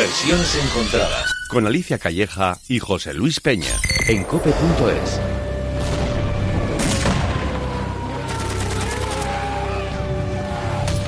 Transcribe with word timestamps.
Versiones 0.00 0.56
encontradas. 0.56 1.30
Con 1.50 1.66
Alicia 1.66 1.98
Calleja 1.98 2.58
y 2.68 2.78
José 2.78 3.12
Luis 3.12 3.38
Peña. 3.38 3.78
En 4.08 4.24
cope.es. 4.24 5.20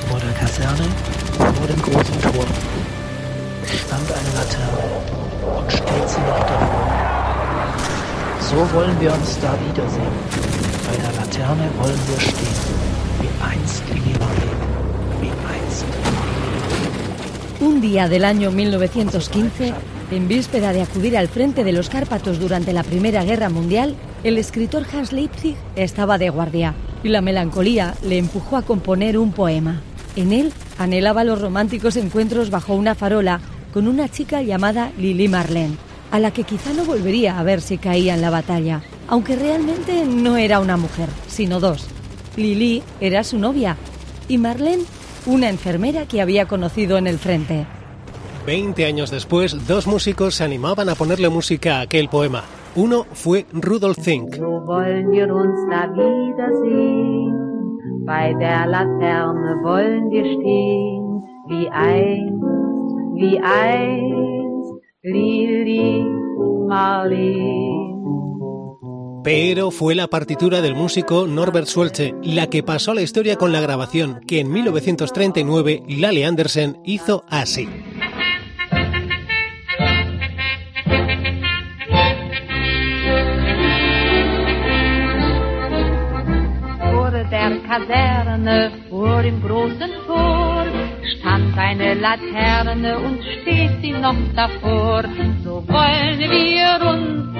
Vor 0.07 0.19
der 0.19 0.33
Kaserne, 0.35 0.85
vor 1.39 1.67
dem 1.67 1.81
großen 1.81 2.21
Tor, 2.21 2.45
stand 3.65 4.11
eine 4.11 4.31
Laterne 4.37 4.85
und 5.57 5.71
steht 5.71 6.09
sie 6.09 6.21
noch 6.21 6.45
davor. 6.45 6.93
So 8.41 8.73
wollen 8.75 9.01
wir 9.01 9.11
uns 9.11 9.39
da 9.39 9.57
wiedersehen. 9.69 10.13
Bei 10.87 10.97
der 10.97 11.13
Laterne 11.13 11.67
wollen 11.79 11.99
wir 12.09 12.19
stehen, 12.19 12.61
wie 13.21 13.43
einst 13.43 13.81
Lili 13.87 14.15
Marleen, 14.19 14.42
Un 17.63 17.79
día 17.79 18.09
del 18.09 18.25
año 18.25 18.51
1915, 18.51 19.73
en 20.11 20.27
víspera 20.27 20.73
de 20.73 20.81
acudir 20.81 21.17
al 21.17 21.29
frente 21.29 21.63
de 21.63 21.71
los 21.71 21.87
Cárpatos 21.87 22.37
durante 22.37 22.73
la 22.73 22.83
Primera 22.83 23.23
Guerra 23.23 23.47
Mundial, 23.47 23.95
el 24.25 24.37
escritor 24.37 24.85
Hans 24.91 25.13
Leipzig 25.13 25.55
estaba 25.77 26.17
de 26.17 26.29
guardia 26.29 26.75
y 27.05 27.07
la 27.07 27.21
melancolía 27.21 27.95
le 28.03 28.17
empujó 28.17 28.57
a 28.57 28.63
componer 28.63 29.17
un 29.17 29.31
poema. 29.31 29.81
En 30.17 30.33
él 30.33 30.51
anhelaba 30.77 31.23
los 31.23 31.39
románticos 31.39 31.95
encuentros 31.95 32.49
bajo 32.49 32.75
una 32.75 32.95
farola 32.95 33.39
con 33.73 33.87
una 33.87 34.09
chica 34.09 34.41
llamada 34.41 34.91
Lili 34.97 35.29
Marlene, 35.29 35.77
a 36.11 36.19
la 36.19 36.31
que 36.31 36.43
quizá 36.43 36.73
no 36.73 36.83
volvería 36.83 37.39
a 37.39 37.43
ver 37.43 37.61
si 37.61 37.77
caía 37.77 38.13
en 38.13 38.21
la 38.21 38.29
batalla, 38.29 38.81
aunque 39.07 39.37
realmente 39.37 40.03
no 40.05 40.35
era 40.35 40.59
una 40.59 40.75
mujer, 40.75 41.07
sino 41.29 41.61
dos. 41.61 41.87
Lili 42.35 42.83
era 42.99 43.23
su 43.23 43.39
novia 43.39 43.77
y 44.27 44.37
Marlene 44.37 44.83
una 45.25 45.49
enfermera 45.49 46.05
que 46.05 46.21
había 46.21 46.45
conocido 46.47 46.97
en 46.97 47.07
el 47.07 47.17
frente. 47.17 47.65
Veinte 48.45 48.85
años 48.85 49.09
después, 49.09 49.67
dos 49.67 49.87
músicos 49.87 50.35
se 50.35 50.43
animaban 50.43 50.89
a 50.89 50.95
ponerle 50.95 51.29
música 51.29 51.77
a 51.77 51.81
aquel 51.81 52.09
poema. 52.09 52.43
Uno 52.75 53.05
fue 53.13 53.45
Rudolf 53.53 53.99
Zink. 54.01 54.35
So 54.35 54.65
wollen 54.65 55.11
wir 55.11 55.33
uns 55.33 55.59
da 55.69 55.87
wiedersehen. 55.93 57.33
Bei 58.05 58.33
der 58.33 58.65
Laterne 58.67 59.61
wollen 59.63 60.09
wir 60.09 60.25
stehen. 60.25 61.21
Wie 61.47 61.69
einst, 61.69 62.43
wie 63.15 63.39
einst, 63.39 64.73
Lili 65.03 66.03
Marleen. 66.67 67.62
Pero 69.23 69.71
fue 69.71 69.95
la 69.95 70.07
partitura 70.07 70.61
del 70.61 70.75
músico 70.75 71.27
Norbert 71.27 71.67
Schulze 71.67 72.13
la 72.23 72.47
que 72.47 72.61
pasó 72.61 72.91
a 72.91 72.95
la 72.95 73.01
historia 73.01 73.37
con 73.37 73.53
la 73.53 73.61
grabación 73.61 74.19
que 74.27 74.41
en 74.41 74.51
1939 74.51 75.83
Lale 75.87 76.25
Andersen 76.25 76.77
hizo 76.83 77.23
así. 77.29 77.67
Der 87.31 87.57
Kaserne, 87.67 88.71
vor 88.91 89.23
dem 89.23 89.41
großen 89.41 89.89
Tor, 90.05 90.65
stand 91.17 91.57
eine 91.57 91.95
Laterne 91.95 92.99
und 92.99 93.23
steht 93.41 93.81
sie 93.81 93.93
noch 93.93 94.15
davor. 94.35 95.03
So 95.43 95.63
wollen 95.67 96.19
wir 96.19 96.87
uns 96.87 97.39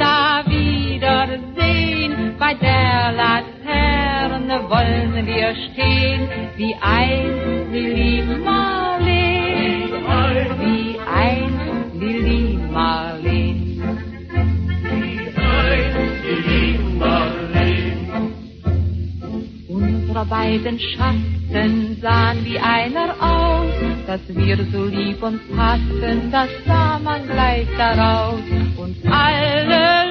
wiedersehen. 1.33 2.35
Bei 2.39 2.53
der 2.53 3.11
Laterne 3.13 4.69
wollen 4.69 5.25
wir 5.25 5.55
stehen, 5.55 6.27
wie 6.57 6.75
einst 6.81 7.71
Lili 7.71 8.23
Marleen. 8.43 9.89
Wie 10.59 10.99
einst 10.99 11.95
Lili 11.99 12.59
Marleen. 12.71 13.81
Unsere 19.67 20.25
beiden 20.25 20.79
Schatten 20.79 21.97
sahen 22.01 22.45
wie 22.45 22.59
einer 22.59 23.15
aus, 23.19 23.73
dass 24.05 24.21
wir 24.27 24.57
so 24.71 24.85
lieb 24.85 25.21
uns 25.23 25.41
hatten, 25.57 26.31
das 26.31 26.49
sah 26.65 26.99
man 26.99 27.25
gleich 27.27 27.67
daraus. 27.77 28.41
Und 28.77 28.95
alle 29.11 30.02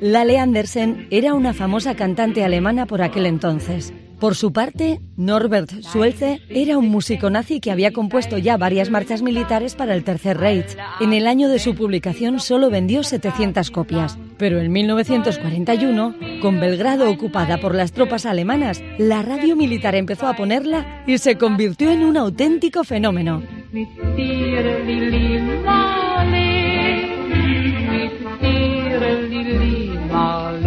Lale 0.00 0.38
Andersen 0.38 1.08
era 1.10 1.34
una 1.34 1.52
famosa 1.52 1.94
cantante 1.96 2.44
alemana 2.44 2.86
por 2.86 3.02
aquel 3.02 3.26
entonces. 3.26 3.92
Por 4.20 4.34
su 4.34 4.52
parte, 4.52 5.00
Norbert 5.16 5.70
Schulze 5.82 6.40
era 6.48 6.78
un 6.78 6.88
músico 6.88 7.28
nazi 7.28 7.60
que 7.60 7.70
había 7.70 7.92
compuesto 7.92 8.38
ya 8.38 8.56
varias 8.56 8.88
marchas 8.88 9.20
militares 9.20 9.74
para 9.74 9.94
el 9.94 10.04
Tercer 10.04 10.38
Reich. 10.38 10.76
En 11.00 11.12
el 11.12 11.26
año 11.26 11.50
de 11.50 11.58
su 11.58 11.74
publicación 11.74 12.40
solo 12.40 12.70
vendió 12.70 13.02
700 13.02 13.70
copias, 13.70 14.18
pero 14.38 14.60
en 14.60 14.72
1941, 14.72 16.14
con 16.40 16.60
Belgrado 16.60 17.10
ocupada 17.10 17.58
por 17.58 17.74
las 17.74 17.92
tropas 17.92 18.26
alemanas, 18.26 18.82
la 18.98 19.22
radio 19.22 19.56
militar 19.56 19.94
empezó 19.94 20.26
a 20.26 20.36
ponerla 20.36 21.04
y 21.06 21.18
se 21.18 21.36
convirtió 21.36 21.90
en 21.90 22.04
un 22.04 22.16
auténtico 22.16 22.84
fenómeno. 22.84 23.42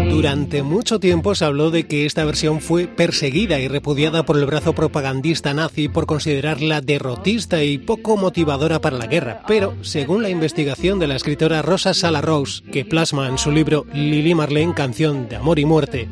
Durante 0.09 0.63
mucho 0.63 0.99
tiempo 0.99 1.35
se 1.35 1.45
habló 1.45 1.71
de 1.71 1.85
que 1.87 2.05
esta 2.05 2.25
versión 2.25 2.61
fue 2.61 2.87
perseguida 2.87 3.59
y 3.59 3.67
repudiada 3.67 4.23
por 4.23 4.37
el 4.37 4.45
brazo 4.45 4.73
propagandista 4.73 5.53
nazi 5.53 5.87
por 5.87 6.07
considerarla 6.07 6.81
derrotista 6.81 7.63
y 7.63 7.77
poco 7.77 8.17
motivadora 8.17 8.79
para 8.79 8.97
la 8.97 9.07
guerra, 9.07 9.43
pero 9.47 9.75
según 9.81 10.23
la 10.23 10.29
investigación 10.29 10.99
de 10.99 11.07
la 11.07 11.15
escritora 11.15 11.61
Rosa 11.61 11.93
Sala 11.93 12.21
Rose, 12.21 12.63
que 12.63 12.85
plasma 12.85 13.27
en 13.27 13.37
su 13.37 13.51
libro 13.51 13.85
Lili 13.93 14.33
Marlene, 14.33 14.73
canción 14.73 15.29
de 15.29 15.37
amor 15.37 15.59
y 15.59 15.65
muerte, 15.65 16.09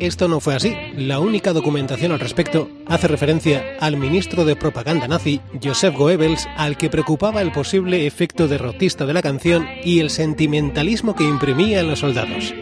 esto 0.00 0.26
no 0.26 0.40
fue 0.40 0.56
así. 0.56 0.74
La 0.96 1.20
única 1.20 1.52
documentación 1.52 2.12
al 2.12 2.20
respecto 2.20 2.68
hace 2.86 3.06
referencia 3.06 3.76
al 3.80 3.96
ministro 3.96 4.44
de 4.44 4.56
propaganda 4.56 5.06
nazi, 5.06 5.40
Joseph 5.62 5.96
Goebbels, 5.96 6.48
al 6.56 6.76
que 6.76 6.90
preocupaba 6.90 7.40
el 7.40 7.52
posible 7.52 8.06
efecto 8.06 8.48
derrotista 8.48 9.06
de 9.06 9.14
la 9.14 9.22
canción 9.22 9.66
y 9.84 10.00
el 10.00 10.10
sentimentalismo 10.10 11.14
que 11.14 11.24
imprimía 11.24 11.80
en 11.80 11.88
los 11.88 12.00
soldados. 12.00 12.52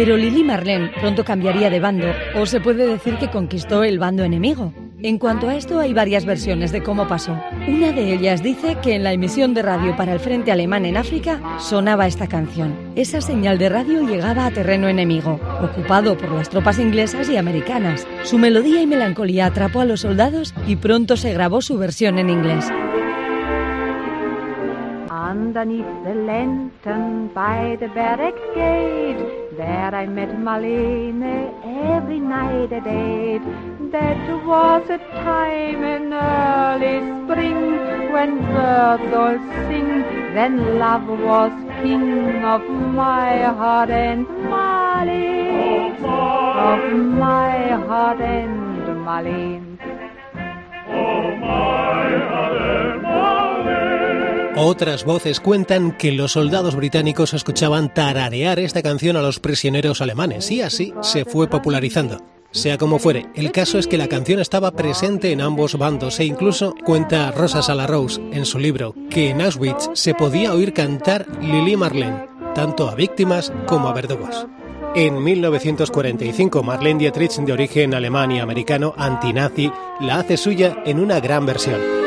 Pero 0.00 0.16
Lili 0.16 0.42
Marlene 0.42 0.90
pronto 0.98 1.26
cambiaría 1.26 1.68
de 1.68 1.78
bando, 1.78 2.06
o 2.34 2.46
se 2.46 2.58
puede 2.58 2.86
decir 2.86 3.18
que 3.18 3.28
conquistó 3.28 3.84
el 3.84 3.98
bando 3.98 4.24
enemigo. 4.24 4.72
En 5.02 5.18
cuanto 5.18 5.50
a 5.50 5.56
esto, 5.56 5.78
hay 5.78 5.92
varias 5.92 6.24
versiones 6.24 6.72
de 6.72 6.82
cómo 6.82 7.06
pasó. 7.06 7.38
Una 7.68 7.92
de 7.92 8.14
ellas 8.14 8.42
dice 8.42 8.78
que 8.82 8.94
en 8.94 9.04
la 9.04 9.12
emisión 9.12 9.52
de 9.52 9.60
radio 9.60 9.94
para 9.96 10.14
el 10.14 10.18
frente 10.18 10.52
alemán 10.52 10.86
en 10.86 10.96
África 10.96 11.38
sonaba 11.58 12.06
esta 12.06 12.28
canción. 12.28 12.74
Esa 12.96 13.20
señal 13.20 13.58
de 13.58 13.68
radio 13.68 14.00
llegaba 14.00 14.46
a 14.46 14.50
terreno 14.50 14.88
enemigo, 14.88 15.38
ocupado 15.62 16.16
por 16.16 16.32
las 16.32 16.48
tropas 16.48 16.78
inglesas 16.78 17.28
y 17.28 17.36
americanas. 17.36 18.06
Su 18.22 18.38
melodía 18.38 18.80
y 18.80 18.86
melancolía 18.86 19.44
atrapó 19.44 19.82
a 19.82 19.84
los 19.84 20.00
soldados 20.00 20.54
y 20.66 20.76
pronto 20.76 21.18
se 21.18 21.34
grabó 21.34 21.60
su 21.60 21.76
versión 21.76 22.18
en 22.18 22.30
inglés. 22.30 22.64
Underneath 25.50 26.04
the 26.04 26.14
lantern 26.14 27.26
by 27.34 27.76
the 27.80 27.88
barrack 27.88 28.36
gate, 28.54 29.18
there 29.56 29.92
I 29.92 30.06
met 30.06 30.28
Marlene 30.38 31.24
every 31.92 32.20
night 32.20 32.72
at 32.72 32.86
eight. 32.86 33.42
That 33.90 34.46
was 34.46 34.88
a 34.88 34.98
time 35.24 35.82
in 35.82 36.12
early 36.12 36.98
spring 37.24 38.12
when 38.12 38.38
birds 38.52 39.12
all 39.22 39.38
sing. 39.66 39.88
Then 40.36 40.78
love 40.78 41.08
was 41.08 41.50
king 41.82 42.44
of 42.44 42.62
my 43.00 43.42
heart 43.60 43.90
and 43.90 44.28
Marlene, 44.54 45.98
of 46.70 46.80
my 47.26 47.70
heart 47.88 48.20
and 48.20 48.86
Marlene. 49.04 49.70
Otras 54.62 55.06
voces 55.06 55.40
cuentan 55.40 55.96
que 55.96 56.12
los 56.12 56.32
soldados 56.32 56.76
británicos 56.76 57.32
escuchaban 57.32 57.94
tararear 57.94 58.58
esta 58.58 58.82
canción 58.82 59.16
a 59.16 59.22
los 59.22 59.40
prisioneros 59.40 60.02
alemanes 60.02 60.50
y 60.50 60.60
así 60.60 60.92
se 61.00 61.24
fue 61.24 61.48
popularizando. 61.48 62.18
Sea 62.50 62.76
como 62.76 62.98
fuere, 62.98 63.30
el 63.34 63.52
caso 63.52 63.78
es 63.78 63.86
que 63.86 63.96
la 63.96 64.06
canción 64.06 64.38
estaba 64.38 64.72
presente 64.72 65.32
en 65.32 65.40
ambos 65.40 65.78
bandos 65.78 66.20
e 66.20 66.26
incluso 66.26 66.74
cuenta 66.84 67.30
Rosa 67.30 67.62
Sala 67.62 67.86
Rose 67.86 68.20
en 68.32 68.44
su 68.44 68.58
libro 68.58 68.94
que 69.08 69.30
en 69.30 69.40
Auschwitz 69.40 69.88
se 69.94 70.12
podía 70.12 70.52
oír 70.52 70.74
cantar 70.74 71.26
Lili 71.40 71.74
Marlene, 71.78 72.26
tanto 72.54 72.90
a 72.90 72.94
víctimas 72.94 73.54
como 73.64 73.88
a 73.88 73.94
verdugos. 73.94 74.46
En 74.94 75.24
1945, 75.24 76.62
Marlene 76.62 76.98
Dietrich, 76.98 77.32
de 77.36 77.52
origen 77.54 77.94
alemán 77.94 78.30
y 78.30 78.40
americano, 78.40 78.92
antinazi, 78.98 79.72
la 80.00 80.18
hace 80.18 80.36
suya 80.36 80.82
en 80.84 81.00
una 81.00 81.18
gran 81.18 81.46
versión. 81.46 81.99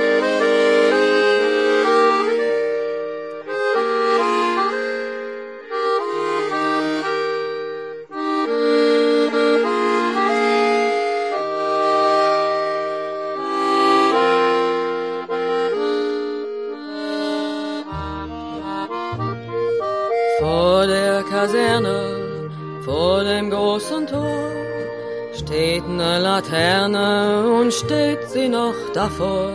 Davor. 29.13 29.53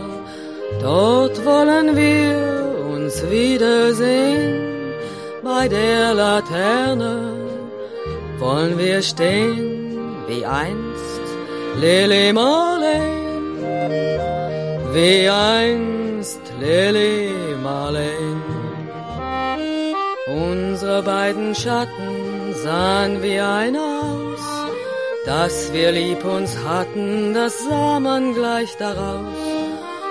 Dort 0.81 1.45
wollen 1.45 1.95
wir 1.95 2.75
uns 2.93 3.29
wiedersehen, 3.29 4.93
bei 5.43 5.67
der 5.67 6.13
Laterne 6.13 7.33
wollen 8.39 8.77
wir 8.77 9.01
stehen, 9.01 10.15
wie 10.27 10.45
einst 10.45 11.25
Lily 11.79 12.31
Marlene, 12.33 13.01
wie 14.93 15.29
einst 15.29 16.41
Lily 16.59 17.31
Marlene. 17.63 18.41
Unsere 20.27 21.01
beiden 21.01 21.55
Schatten 21.55 22.53
sahen 22.63 23.21
wie 23.23 23.39
ein 23.39 23.75
aus, 23.75 24.45
dass 25.25 25.73
wir 25.73 25.91
lieb 25.91 26.23
uns 26.23 26.55
hatten, 26.63 27.33
das 27.33 27.53
sah 27.67 27.99
man 27.99 28.33
gleich 28.33 28.75
daraus. 28.77 29.48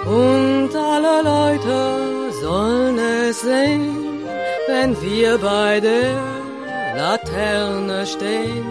Und 0.08 0.74
alle 0.74 1.22
Leute 1.22 2.32
sollen 2.40 2.98
es 2.98 3.42
sehen, 3.42 4.22
wenn 4.66 4.96
wir 5.02 5.36
bei 5.36 5.80
der 5.80 6.14
Laterne 6.96 8.06
stehen, 8.06 8.64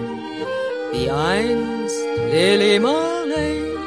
wie 0.91 1.11
einst 1.11 2.01
Lily 2.31 2.79
Marlene, 2.79 3.77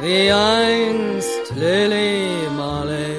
wie 0.00 0.32
einst 0.32 1.52
Lily 1.54 2.48
Marlene. 2.56 3.13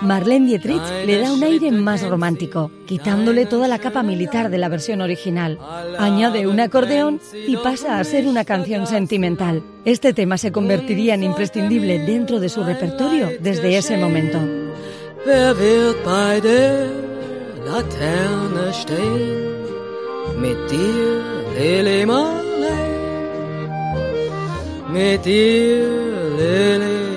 Marlene 0.00 0.46
Dietrich 0.46 0.82
le 1.06 1.20
da 1.20 1.32
un 1.32 1.42
aire 1.42 1.72
más 1.72 2.06
romántico, 2.06 2.70
quitándole 2.86 3.46
toda 3.46 3.66
la 3.68 3.78
capa 3.78 4.02
militar 4.02 4.50
de 4.50 4.58
la 4.58 4.68
versión 4.68 5.00
original. 5.00 5.58
Añade 5.98 6.46
un 6.46 6.60
acordeón 6.60 7.20
y 7.46 7.56
pasa 7.56 7.98
a 7.98 8.04
ser 8.04 8.26
una 8.26 8.44
canción 8.44 8.86
sentimental. 8.86 9.62
Este 9.84 10.12
tema 10.12 10.38
se 10.38 10.52
convertiría 10.52 11.14
en 11.14 11.24
imprescindible 11.24 11.98
dentro 12.00 12.38
de 12.38 12.48
su 12.48 12.62
repertorio 12.62 13.30
desde 13.40 13.76
ese 13.76 13.96
momento. 13.96 14.38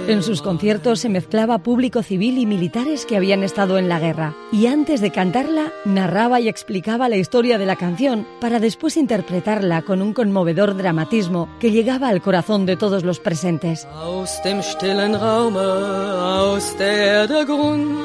En 0.07 0.23
sus 0.23 0.41
conciertos 0.41 0.99
se 0.99 1.09
mezclaba 1.09 1.59
público 1.59 2.01
civil 2.03 2.37
y 2.37 2.45
militares 2.45 3.05
que 3.05 3.15
habían 3.15 3.43
estado 3.43 3.77
en 3.77 3.87
la 3.87 3.99
guerra. 3.99 4.35
Y 4.51 4.65
antes 4.65 4.99
de 4.99 5.11
cantarla, 5.11 5.71
narraba 5.85 6.39
y 6.39 6.49
explicaba 6.49 7.07
la 7.07 7.17
historia 7.17 7.57
de 7.57 7.65
la 7.65 7.75
canción 7.75 8.27
para 8.39 8.59
después 8.59 8.97
interpretarla 8.97 9.83
con 9.83 10.01
un 10.01 10.13
conmovedor 10.13 10.75
dramatismo 10.75 11.47
que 11.59 11.71
llegaba 11.71 12.09
al 12.09 12.21
corazón 12.21 12.65
de 12.65 12.77
todos 12.77 13.03
los 13.03 13.19
presentes. 13.19 13.87
Aus 13.95 14.41
dem 14.43 14.61
stillen 14.61 15.15
Raume, 15.15 15.59
aus 15.59 16.75
der 16.77 17.27
Grund, 17.45 17.97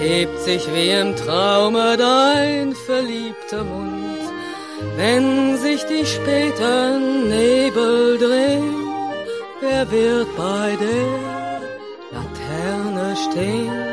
hebt 0.00 0.38
sich 0.40 0.66
wie 0.72 0.90
im 0.90 1.16
Traume 1.16 1.96
dein 1.96 2.74
verliebter 2.86 3.64
Mund. 3.64 4.18
Wenn 4.96 5.56
sich 5.56 5.84
die 5.84 6.04
späten 6.04 7.28
Nebel 7.28 8.18
drehen, 8.18 8.77
wer 9.60 9.90
wird 9.90 10.28
bei 10.36 10.76
der 10.76 11.60
Laterne 12.12 13.16
stehen? 13.16 13.88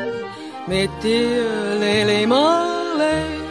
Mit 0.66 0.90
dir, 1.02 1.78
Lily 1.78 2.26
Marley, 2.26 3.46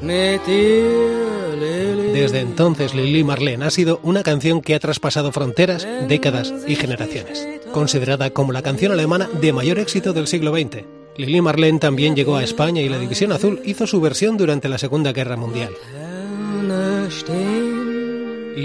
mit 0.00 0.46
dir, 0.46 1.56
Lily 1.60 2.12
Desde 2.12 2.40
entonces, 2.40 2.94
Lili 2.94 3.24
Marlene 3.24 3.64
ha 3.64 3.70
sido 3.70 4.00
una 4.02 4.22
canción 4.22 4.62
que 4.62 4.74
ha 4.74 4.80
traspasado 4.80 5.32
fronteras, 5.32 5.86
décadas 6.08 6.54
y 6.66 6.76
generaciones. 6.76 7.46
Considerada 7.72 8.30
como 8.30 8.52
la 8.52 8.62
canción 8.62 8.92
alemana 8.92 9.28
de 9.40 9.52
mayor 9.52 9.78
éxito 9.78 10.12
del 10.12 10.26
siglo 10.26 10.52
XX. 10.52 10.84
Lili 11.16 11.40
Marlene 11.40 11.80
también 11.80 12.14
llegó 12.14 12.36
a 12.36 12.44
España 12.44 12.80
y 12.80 12.88
la 12.88 12.98
División 12.98 13.32
Azul 13.32 13.60
hizo 13.64 13.86
su 13.86 14.00
versión 14.00 14.36
durante 14.36 14.68
la 14.68 14.78
Segunda 14.78 15.12
Guerra 15.12 15.36
Mundial. 15.36 15.74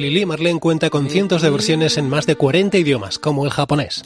Lili 0.02 0.26
Marlene 0.26 0.60
cuenta 0.60 0.90
con 0.90 1.10
cientos 1.10 1.42
de 1.42 1.50
versiones 1.50 1.98
en 1.98 2.10
más 2.10 2.26
de 2.26 2.36
40 2.36 2.78
idiomas, 2.78 3.20
como 3.20 3.46
el 3.46 3.52
japonés. 3.52 4.04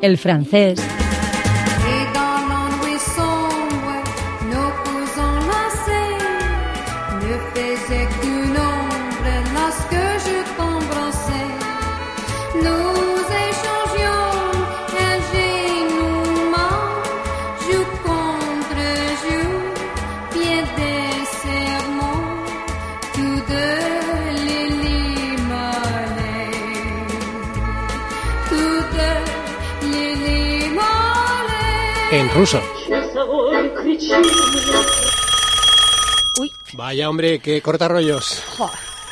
El 0.00 0.16
francés 0.16 0.80
ruso. 32.40 32.58
Uy, 36.38 36.50
Vaya 36.72 37.10
hombre, 37.10 37.38
qué 37.40 37.60
corta 37.60 37.86
rollos. 37.86 38.42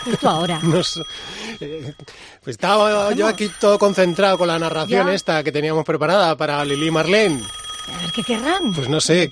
justo 0.04 0.28
ahora. 0.30 0.58
Nos- 0.62 1.02
eh, 1.60 1.92
pues 2.42 2.54
estaba 2.56 3.12
yo 3.12 3.26
aquí 3.26 3.50
todo 3.60 3.78
concentrado 3.78 4.38
con 4.38 4.48
la 4.48 4.58
narración 4.58 5.08
Ya. 5.08 5.12
esta 5.12 5.44
que 5.44 5.52
teníamos 5.52 5.84
preparada 5.84 6.36
para 6.36 6.64
Lili 6.64 6.90
Marlene. 6.90 7.42
A 7.94 8.00
ver 8.02 8.12
qué 8.12 8.22
querrán. 8.22 8.72
Pues 8.74 8.88
no 8.88 8.98
sé, 8.98 9.30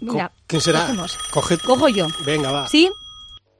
Mira, 0.00 0.32
¿quién 0.48 0.60
será? 0.60 0.88
Coge- 1.30 1.60
Cojo 1.62 1.88
yo. 1.88 2.08
Venga, 2.24 2.50
va. 2.50 2.66
¿Sí? 2.68 2.90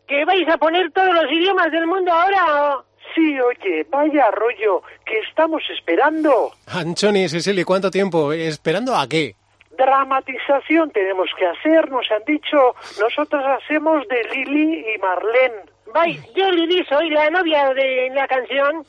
¿Que 0.08 0.24
vais 0.24 0.48
a 0.48 0.56
poner 0.58 0.90
todos 0.92 1.14
los 1.14 1.30
idiomas 1.30 1.70
del 1.70 1.86
mundo 1.86 2.10
ahora? 2.12 2.78
Sí, 3.14 3.36
oye, 3.38 3.86
vaya 3.88 4.30
rollo, 4.32 4.82
que 5.04 5.18
estamos 5.28 5.62
esperando. 5.76 6.50
Anchoni, 6.66 7.28
Cecily, 7.28 7.62
¿cuánto 7.62 7.88
tiempo? 7.90 8.32
¿Esperando 8.32 8.96
a 8.96 9.08
qué? 9.08 9.36
Dramatización 9.76 10.90
tenemos 10.90 11.28
que 11.38 11.46
hacer, 11.46 11.90
nos 11.90 12.10
han 12.10 12.24
dicho. 12.26 12.74
Nosotros 13.00 13.42
hacemos 13.44 14.06
de 14.08 14.22
Lili 14.24 14.84
y 14.94 14.98
Marlene. 14.98 15.62
Vais, 15.94 16.20
yo 16.34 16.50
Lili 16.50 16.84
soy 16.86 17.10
la 17.10 17.30
novia 17.30 17.72
de 17.74 18.10
la 18.14 18.26
canción. 18.28 18.84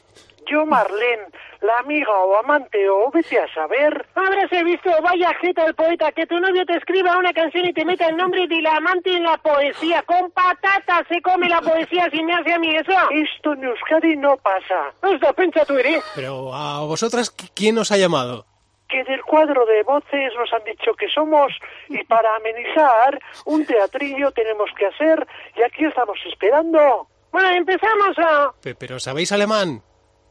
Yo 0.49 0.65
Marlene, 0.65 1.23
la 1.61 1.77
amiga 1.79 2.09
o 2.13 2.37
amante 2.39 2.89
o 2.89 3.11
vete 3.11 3.37
a 3.37 3.53
saber. 3.53 4.05
Habráse 4.15 4.63
visto, 4.63 4.89
vaya 5.03 5.33
jeta 5.41 5.65
el 5.65 5.75
poeta, 5.75 6.09
que 6.13 6.25
tu 6.25 6.39
novio 6.39 6.65
te 6.65 6.77
escriba 6.77 7.17
una 7.17 7.33
canción 7.33 7.65
y 7.65 7.73
te 7.73 7.83
meta 7.83 8.07
el 8.07 8.15
nombre 8.15 8.47
de 8.47 8.61
la 8.61 8.77
amante 8.77 9.09
en 9.13 9.23
la 9.23 9.37
poesía. 9.39 10.03
Con 10.03 10.31
patatas 10.31 11.05
se 11.09 11.21
come 11.21 11.49
la 11.49 11.59
poesía 11.59 12.09
si 12.11 12.23
me 12.23 12.33
hace 12.33 12.53
a 12.53 12.59
mí 12.59 12.73
eso. 12.73 12.93
Esto 13.11 13.53
en 13.53 13.65
Euskadi 13.65 14.15
no 14.15 14.37
pasa. 14.37 14.93
Esto 15.13 15.33
pincha 15.33 15.65
tu 15.65 15.77
iré. 15.77 15.99
Pero 16.15 16.53
a 16.55 16.79
vosotras, 16.85 17.35
¿qui- 17.35 17.51
¿quién 17.53 17.77
os 17.77 17.91
ha 17.91 17.97
llamado? 17.97 18.45
Que 18.89 19.03
del 19.03 19.21
cuadro 19.23 19.65
de 19.65 19.83
voces 19.83 20.33
nos 20.37 20.51
han 20.53 20.63
dicho 20.63 20.93
que 20.95 21.07
somos 21.09 21.51
y 21.89 22.03
para 22.05 22.35
amenizar 22.37 23.19
un 23.45 23.65
teatrillo 23.65 24.31
tenemos 24.31 24.69
que 24.77 24.85
hacer 24.87 25.27
y 25.55 25.61
aquí 25.63 25.85
estamos 25.85 26.17
esperando. 26.25 27.07
Bueno, 27.31 27.49
empezamos 27.49 28.17
a 28.19 28.51
Pe- 28.61 28.75
¿Pero 28.75 28.99
sabéis 28.99 29.31
alemán? 29.31 29.81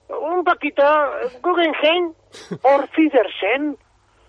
un 0.08 0.44
poquito 0.44 0.82
Guggenheim, 1.42 2.12
Orfidersen, 2.62 3.76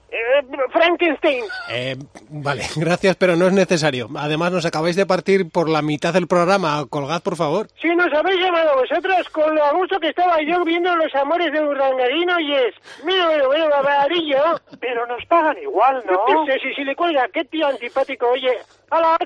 Eh, 0.09 0.45
Frankenstein. 0.71 1.43
Eh, 1.69 1.97
vale, 2.29 2.63
gracias, 2.75 3.15
pero 3.15 3.35
no 3.35 3.47
es 3.47 3.53
necesario. 3.53 4.07
Además, 4.15 4.51
nos 4.51 4.65
acabáis 4.65 4.95
de 4.95 5.05
partir 5.05 5.49
por 5.49 5.69
la 5.69 5.81
mitad 5.81 6.13
del 6.13 6.27
programa. 6.27 6.85
Colgad, 6.89 7.21
por 7.21 7.35
favor. 7.35 7.67
Si 7.81 7.87
nos 7.95 8.13
habéis 8.13 8.39
llamado 8.39 8.75
vosotros, 8.75 9.29
con 9.29 9.53
lo 9.55 9.63
a 9.63 9.73
gusto 9.73 9.99
que 9.99 10.09
estaba 10.09 10.41
yo 10.41 10.63
viendo 10.63 10.95
los 10.95 11.13
amores 11.15 11.51
de 11.51 11.61
Urdangarino 11.61 12.39
y 12.39 12.53
es... 12.53 12.75
Mira, 13.03 13.27
mira, 13.29 13.43
mira, 13.49 13.67
barbarillo. 13.69 14.61
Pero 14.79 15.05
nos 15.07 15.25
pagan 15.25 15.57
igual, 15.61 16.03
¿no? 16.05 16.45
Qué 16.45 16.53
sé, 16.53 16.59
si, 16.59 16.73
si 16.73 16.83
le 16.83 16.95
cuelga, 16.95 17.27
qué 17.33 17.45
tío 17.45 17.67
antipático, 17.67 18.27
oye. 18.29 18.57
A 18.89 19.01
la 19.01 19.17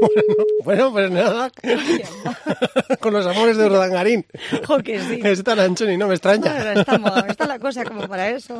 compañerillo. 0.00 0.44
Bueno, 0.64 0.92
pues 0.92 1.10
nada. 1.10 1.50
Con 3.00 3.12
los 3.14 3.26
amores 3.26 3.56
de 3.56 3.66
Urdangarín. 3.66 4.26
Jo, 4.66 4.78
que 4.78 5.00
sí. 5.00 5.20
Es 5.24 5.42
tan 5.42 5.58
ancho 5.60 5.88
y 5.90 5.96
no 5.96 6.08
me 6.08 6.14
extraña. 6.14 6.52
Bueno, 6.52 6.80
estamos, 6.80 7.12
está 7.28 7.46
la 7.46 7.58
cosa 7.58 7.84
como 7.84 8.06
para 8.06 8.28
eso. 8.30 8.58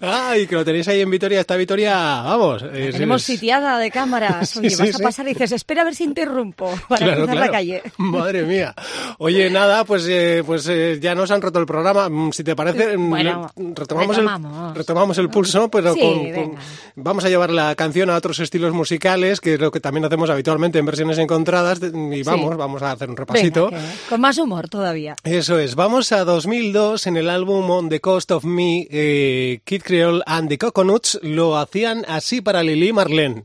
Ay, 0.00 0.46
que 0.48 0.56
lo 0.56 0.64
tenéis 0.64 0.88
ahí 0.88 1.00
en 1.02 1.10
Vitoria. 1.10 1.40
Esta 1.40 1.54
Vitoria, 1.56 1.94
vamos. 2.22 2.62
es- 2.74 2.94
Tenemos 2.94 3.20
es- 3.22 3.26
sitiada 3.26 3.78
de 3.78 3.90
cámaras. 3.90 4.56
Oye, 4.56 4.70
sí, 4.70 4.76
vas 4.82 4.96
a 4.96 4.98
pasar 5.04 5.26
y 5.26 5.34
dices, 5.34 5.52
espera 5.52 5.82
a 5.82 5.84
ver 5.84 5.94
si 5.94 6.04
interrumpo 6.04 6.72
para 6.88 7.06
Claro, 7.06 7.22
cruzar 7.26 7.36
la 7.36 7.50
calle. 7.50 7.82
Madre 7.98 8.42
mía. 8.42 8.74
Oye, 9.18 9.48
nada, 9.50 9.84
pues, 9.84 10.06
eh, 10.08 10.42
pues 10.44 10.66
eh, 10.68 10.98
ya 11.00 11.14
nos 11.14 11.30
han 11.30 11.42
roto 11.42 11.60
el 11.60 11.66
programa. 11.66 12.08
Mm, 12.08 12.32
Si 12.32 12.42
te 12.42 12.56
parece, 12.56 12.96
mm, 12.96 13.10
Bueno, 13.10 13.50
retomamos, 13.56 14.16
retomamos. 14.16 14.70
El, 14.70 14.74
retomamos 14.76 15.18
el 15.18 15.28
pulso, 15.28 15.68
pero 15.70 15.94
con, 15.94 16.32
con- 16.32 16.56
vamos 16.96 17.24
a 17.24 17.28
llevar 17.28 17.50
la 17.50 17.74
canción 17.76 18.10
a 18.10 18.16
otros 18.16 18.40
estilos 18.40 18.72
musicales, 18.72 19.40
que 19.40 19.54
es 19.54 19.60
lo 19.60 19.70
que 19.70 19.78
también 19.80 20.04
hacemos 20.04 20.28
habitualmente 20.30 20.65
en 20.74 20.86
versiones 20.86 21.18
encontradas. 21.18 21.80
Y 22.12 22.22
vamos, 22.22 22.56
vamos 22.56 22.82
a 22.82 22.92
hacer 22.92 23.08
un 23.10 23.16
repasito. 23.16 23.66
Venga, 23.70 23.80
que- 23.80 24.08
con 24.10 24.20
más 24.20 24.38
humor 24.38 24.68
todavía. 24.68 25.16
Eso 25.24 25.58
es, 25.58 25.74
vamos 25.74 26.12
a 26.12 26.24
2002 26.24 27.06
en 27.06 27.16
el 27.16 27.30
álbum 27.30 27.68
On 27.70 27.88
the 27.88 28.00
Coast 28.00 28.30
of 28.32 28.44
Me, 28.44 28.86
eh, 28.90 29.60
Kid 29.64 29.82
Creole 29.82 30.22
and 30.26 30.48
the 30.48 30.58
Coconuts 30.58 31.18
lo 31.22 31.56
hacían 31.58 32.04
así 32.08 32.40
para 32.40 32.62
Lili 32.62 32.92
Marlene. 32.92 33.44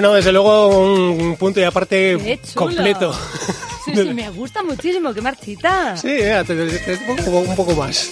Bueno, 0.00 0.14
desde 0.14 0.32
luego 0.32 0.68
un 0.68 1.36
punto 1.36 1.60
y 1.60 1.64
aparte 1.64 2.40
completo. 2.54 3.12
Sí, 3.84 3.92
sí, 3.94 4.14
me 4.14 4.30
gusta 4.30 4.62
muchísimo, 4.62 5.12
qué 5.12 5.20
marchita. 5.20 5.94
Sí, 5.98 6.08
eh, 6.08 6.42
te- 6.46 6.54
te- 6.54 6.96
te- 6.96 7.10
un, 7.10 7.16
poco, 7.18 7.38
un 7.40 7.54
poco 7.54 7.74
más. 7.74 8.10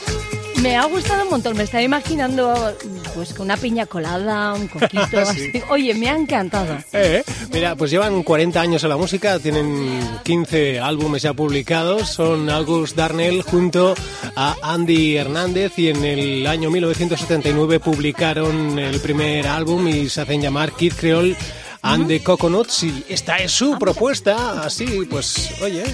Me 0.61 0.76
ha 0.76 0.85
gustado 0.85 1.23
un 1.23 1.30
montón, 1.30 1.57
me 1.57 1.62
estaba 1.62 1.83
imaginando 1.83 2.75
pues 3.14 3.33
con 3.33 3.47
una 3.47 3.57
piña 3.57 3.87
colada, 3.87 4.52
un 4.52 4.68
coquito, 4.68 5.07
Sí. 5.11 5.16
así. 5.16 5.62
Oye, 5.71 5.95
me 5.95 6.11
ha 6.11 6.14
encantado. 6.16 6.76
Eh, 6.92 7.23
mira, 7.54 7.75
pues 7.75 7.90
llevan 7.90 8.23
40 8.23 8.61
años 8.61 8.83
en 8.83 8.90
la 8.90 8.97
música, 8.99 9.38
tienen 9.38 9.99
15 10.25 10.80
álbumes 10.80 11.23
ya 11.23 11.33
publicados, 11.33 12.11
son 12.11 12.50
August 12.50 12.97
Darnell 12.97 13.40
junto 13.42 13.95
a 14.37 14.57
Andy 14.62 15.16
Hernández 15.16 15.78
y 15.78 15.88
en 15.88 16.04
el 16.04 16.47
año 16.47 16.71
1979 16.71 17.80
publicaron 17.80 18.78
el 18.78 19.00
primer 19.00 19.47
álbum 19.47 19.88
y 19.88 20.09
se 20.11 20.21
hacen 20.21 20.42
llamar 20.42 20.73
Kid 20.73 20.92
Creole 20.95 21.35
and 21.82 22.06
the 22.08 22.23
Coconuts 22.23 22.82
y 22.82 23.04
esta 23.08 23.37
es 23.38 23.52
su 23.52 23.78
propuesta, 23.78 24.62
así 24.62 25.06
pues, 25.11 25.50
oye, 25.62 25.85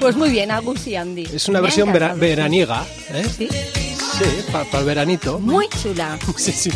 Pues 0.00 0.16
muy 0.16 0.30
bien, 0.30 0.50
Agus 0.50 0.86
y 0.86 0.96
Andy. 0.96 1.24
es 1.32 1.48
una 1.48 1.58
Me 1.60 1.64
versión 1.64 1.92
vera- 1.92 2.14
veraniega, 2.14 2.84
¿eh? 3.12 3.26
Sí, 3.36 3.48
Sí, 3.48 4.24
para 4.52 4.78
el 4.80 4.84
veranito. 4.84 5.38
muy 5.38 5.66
chula, 5.82 6.18
Sí, 6.36 6.52
sí. 6.52 6.70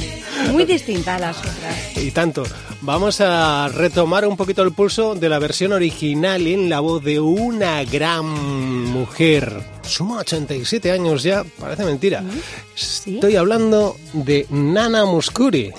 muy 0.50 0.64
distinta 0.64 1.16
a 1.16 1.18
las 1.18 1.38
otras. 1.38 1.96
Y 1.96 2.10
tanto. 2.10 2.42
Vamos 2.80 3.20
a 3.22 3.68
retomar 3.68 4.26
un 4.26 4.36
poquito 4.36 4.62
el 4.62 4.72
pulso 4.72 5.14
de 5.14 5.28
la 5.30 5.38
versión 5.38 5.72
original 5.72 6.46
en 6.46 6.68
la 6.68 6.80
voz 6.80 7.02
de 7.02 7.18
una 7.18 7.82
gran 7.84 8.26
mujer. 8.26 9.62
Suma 9.82 10.18
87 10.18 10.90
años 10.92 11.22
ya, 11.22 11.44
parece 11.58 11.84
mentira. 11.84 12.22
Estoy 12.76 13.36
hablando 13.36 13.96
de 14.12 14.46
Nana 14.50 15.06
Muscuri. 15.06 15.72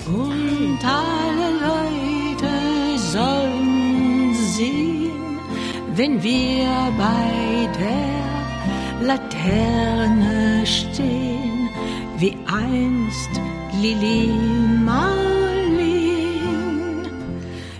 Wenn 5.96 6.22
wir 6.22 6.92
bei 6.98 7.68
der 7.80 9.06
Laterne 9.06 10.66
stehen, 10.66 11.70
wie 12.18 12.36
einst 12.46 13.30
Lili 13.80 14.30
Marleen, 14.84 15.86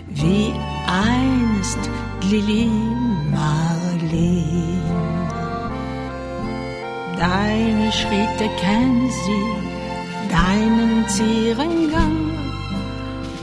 wie 0.09 0.51
einst 0.87 1.79
Lili 2.31 2.71
Marleen. 3.29 4.81
Deine 7.17 7.91
Schritte 7.91 8.49
kennt 8.59 9.11
sie, 9.11 9.45
deinen 10.29 11.07
Zierengang. 11.07 12.31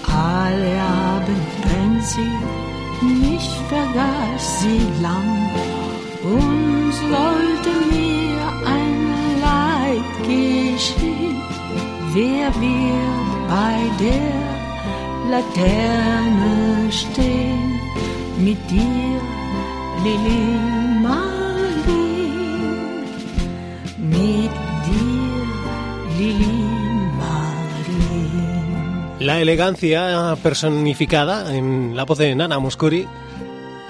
Alle 0.07 0.81
Abend 0.81 1.63
brennt 1.63 2.05
sie, 2.05 2.64
mich 3.03 3.49
vergaß 3.69 4.61
sie 4.61 4.83
lang. 5.03 5.51
Und 6.23 6.93
sollte 7.13 7.73
mir 7.93 8.41
ein 8.77 9.01
Leid 9.47 10.11
geschehen, 10.23 11.37
wer 12.13 12.49
wir 12.61 13.05
bei 13.49 13.79
der 14.05 15.31
Laterne 15.31 16.91
stehen, 16.91 17.81
mit 18.39 18.59
dir, 18.71 19.21
Lili 20.03 20.84
La 29.25 29.41
elegancia 29.41 30.37
personificada 30.43 31.57
en 31.57 31.97
la 31.97 32.05
voz 32.05 32.19
de 32.19 32.35
Nana 32.35 32.59
Muscuri 32.59 33.09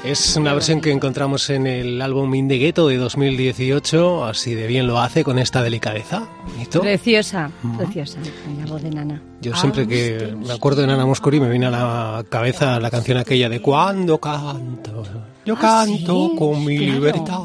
es 0.05 0.37
una 0.37 0.55
versión 0.55 0.81
que 0.81 0.93
encontramos 0.93 1.51
en 1.51 1.67
el 1.67 2.01
álbum 2.01 2.33
In 2.37 2.47
the 2.47 2.57
Ghetto 2.57 2.87
de 2.87 2.99
2018, 2.99 4.27
así 4.27 4.55
de 4.55 4.69
bien 4.69 4.87
lo 4.87 5.01
hace 5.01 5.25
con 5.25 5.41
esta 5.41 5.61
delicadeza. 5.61 6.29
Bonito. 6.53 6.83
Preciosa, 6.83 7.51
preciosa, 7.77 8.21
la 8.61 8.67
voz 8.67 8.85
de 8.85 8.91
Nana. 8.91 9.21
Yo 9.41 9.57
siempre 9.57 9.89
que 9.89 10.37
me 10.37 10.53
acuerdo 10.53 10.83
de 10.83 10.87
Nana 10.87 11.05
Moscuri 11.05 11.41
me 11.41 11.51
viene 11.51 11.67
a 11.67 11.71
la 11.71 12.25
cabeza 12.29 12.79
la 12.79 12.93
canción 12.93 13.19
aquella 13.19 13.49
de 13.49 13.61
Cuando 13.61 14.19
canto, 14.19 15.03
yo 15.45 15.57
canto 15.57 16.29
sí, 16.31 16.37
con 16.39 16.65
mi 16.65 16.79
claro. 16.79 16.93
libertad. 16.93 17.41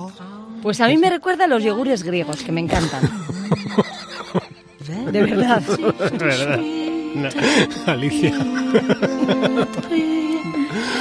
Pues 0.61 0.79
a 0.79 0.87
mí 0.87 0.97
me 0.97 1.09
recuerda 1.09 1.45
a 1.45 1.47
los 1.47 1.63
yogures 1.63 2.03
griegos, 2.03 2.43
que 2.43 2.51
me 2.51 2.61
encantan. 2.61 3.01
De 5.11 5.23
verdad. 5.23 5.63
No, 7.15 7.29
Alicia. 7.91 8.33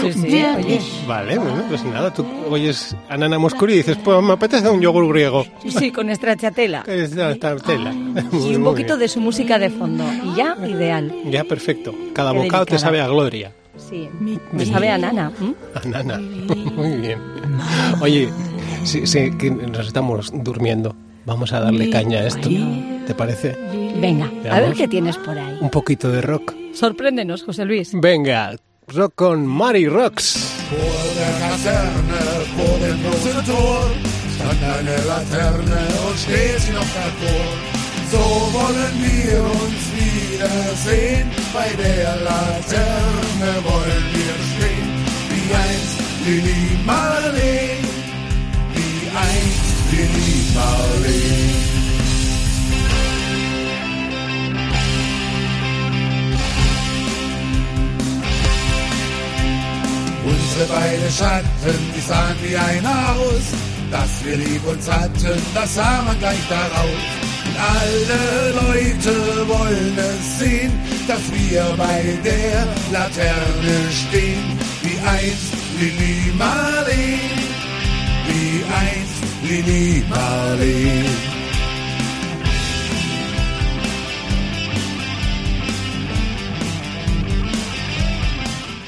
Sí, 0.02 0.12
sí, 0.12 0.44
oye. 0.56 0.80
Vale, 1.06 1.38
bueno, 1.38 1.62
pues 1.68 1.84
nada, 1.84 2.12
tú 2.12 2.24
oyes 2.48 2.96
a 3.08 3.16
Nana 3.16 3.38
Moscuri 3.38 3.74
y 3.74 3.76
dices, 3.78 3.98
pues 4.02 4.22
me 4.22 4.32
apetece 4.32 4.68
un 4.68 4.80
yogur 4.80 5.08
griego. 5.08 5.44
Sí, 5.68 5.90
con 5.90 6.14
stracciatella. 6.14 6.82
Que 6.84 7.04
es 7.04 7.16
esta 7.16 7.56
tela. 7.56 7.92
Y 7.92 8.54
un 8.54 8.64
poquito 8.64 8.96
de 8.96 9.08
su 9.08 9.20
música 9.20 9.58
de 9.58 9.70
fondo. 9.70 10.04
Y 10.24 10.36
ya, 10.36 10.56
ideal. 10.66 11.12
Ya, 11.30 11.44
perfecto. 11.44 11.94
Cada 12.14 12.32
Qué 12.32 12.38
bocado 12.38 12.66
te 12.66 12.78
sabe 12.78 13.00
a 13.00 13.08
gloria. 13.08 13.52
Sí. 13.76 14.08
Me 14.52 14.66
sabe 14.66 14.90
a 14.90 14.98
Nana. 14.98 15.32
¿m? 15.40 15.54
A 15.74 15.86
Nana. 15.86 16.18
Muy 16.76 16.96
bien. 16.96 17.18
Oye, 18.00 18.28
sí, 18.84 19.06
sí, 19.06 19.30
que 19.38 19.50
nos 19.50 19.86
estamos 19.86 20.30
durmiendo. 20.32 20.94
Vamos 21.26 21.52
a 21.52 21.60
darle 21.60 21.90
caña 21.90 22.20
a 22.20 22.26
esto. 22.26 22.48
¿Te 23.08 23.14
parece? 23.14 23.56
Venga, 23.96 24.30
a 24.50 24.60
ver 24.60 24.74
qué 24.74 24.86
tienes 24.86 25.16
por 25.16 25.38
ahí. 25.38 25.56
Un 25.62 25.70
poquito 25.70 26.12
de 26.12 26.20
rock. 26.20 26.54
Sorpréndenos, 26.74 27.42
José 27.42 27.64
Luis. 27.64 27.92
Venga, 27.94 28.54
rock 28.86 29.14
con 29.14 29.46
Mary 29.46 29.88
Rocks. 29.88 30.34
So 38.10 38.18
wollen 38.52 38.94
wir 39.00 39.40
uns 39.42 39.82
wiedersehen, 39.96 41.30
bei 41.54 41.70
der 41.82 42.16
Laterne 42.16 43.52
wollen 43.64 44.04
wir 44.12 44.34
stehen, 44.50 44.88
wie 45.30 45.54
einst 45.54 45.98
Lili 46.26 46.78
Marleen, 46.84 47.84
wie 48.74 49.08
einst 49.16 49.92
Lili 49.92 50.44
Marleen. 50.54 51.77
Unsere 60.58 60.80
beiden 60.80 61.10
Schatten, 61.12 61.78
die 61.96 62.00
sahen 62.00 62.36
wie 62.42 62.56
ein 62.56 62.84
Haus. 62.84 63.44
Dass 63.92 64.24
wir 64.24 64.36
lieb 64.36 64.66
uns 64.66 64.90
hatten, 64.90 65.40
das 65.54 65.74
sah 65.76 66.02
man 66.02 66.18
gleich 66.18 66.48
daraus. 66.48 67.04
Und 67.46 67.56
alle 67.76 68.50
Leute 68.66 69.48
wollen 69.48 69.96
es 69.96 70.38
sehen, 70.40 70.72
dass 71.06 71.20
wir 71.32 71.62
bei 71.76 72.18
der 72.24 72.66
Laterne 72.90 73.92
stehen. 73.92 74.58
Wie 74.82 74.98
einst 75.06 75.54
Lili 75.78 76.32
Marleen, 76.36 77.38
wie 78.26 78.64
einst 78.74 79.22
Lili 79.44 80.02
Marleen. 80.10 81.37